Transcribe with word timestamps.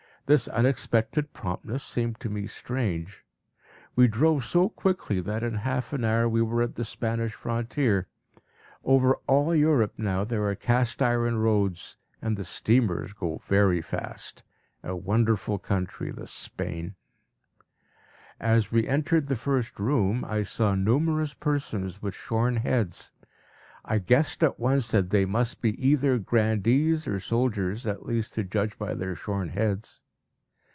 This 0.27 0.47
unexpected 0.47 1.33
promptness 1.33 1.83
seemed 1.83 2.21
to 2.21 2.29
me 2.29 2.47
strange. 2.47 3.25
We 3.97 4.07
drove 4.07 4.45
so 4.45 4.69
quickly 4.69 5.19
that 5.19 5.43
in 5.43 5.55
half 5.55 5.91
an 5.91 6.05
hour 6.05 6.29
we 6.29 6.41
were 6.41 6.61
at 6.61 6.75
the 6.75 6.85
Spanish 6.85 7.33
frontier. 7.33 8.07
Over 8.85 9.15
all 9.27 9.53
Europe 9.53 9.95
now 9.97 10.23
there 10.23 10.45
are 10.47 10.55
cast 10.55 11.01
iron 11.01 11.39
roads, 11.39 11.97
and 12.21 12.37
the 12.37 12.45
steamers 12.45 13.11
go 13.11 13.41
very 13.45 13.81
fast. 13.81 14.43
A 14.85 14.95
wonderful 14.95 15.59
country, 15.59 16.11
this 16.11 16.31
Spain! 16.31 16.95
As 18.39 18.71
we 18.71 18.87
entered 18.87 19.27
the 19.27 19.35
first 19.35 19.77
room, 19.81 20.23
I 20.23 20.43
saw 20.43 20.75
numerous 20.75 21.33
persons 21.33 22.01
with 22.01 22.15
shorn 22.15 22.55
heads. 22.55 23.11
I 23.83 23.97
guessed 23.99 24.45
at 24.45 24.61
once 24.61 24.91
that 24.91 25.09
they 25.09 25.25
must 25.25 25.59
be 25.61 25.71
either 25.85 26.19
grandees 26.19 27.05
or 27.05 27.19
soldiers, 27.19 27.85
at 27.85 28.05
least 28.05 28.31
to 28.35 28.45
judge 28.45 28.77
by 28.77 28.93
their 28.93 29.13
shorn 29.15 29.49
heads. 29.49 30.03